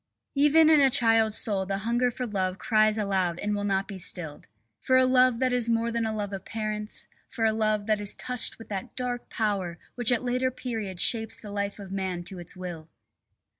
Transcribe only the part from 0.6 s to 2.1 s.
in a child's soul the hunger